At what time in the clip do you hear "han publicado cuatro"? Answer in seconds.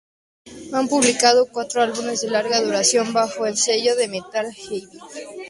0.73-1.83